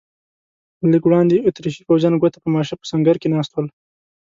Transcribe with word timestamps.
لږ 0.91 1.03
وړاندې 1.05 1.43
اتریشي 1.47 1.83
پوځیان 1.87 2.13
ګوته 2.21 2.37
په 2.41 2.49
ماشه 2.55 2.73
په 2.79 2.85
سنګر 2.91 3.15
کې 3.21 3.31
ناست 3.35 3.51
ول. 3.53 3.67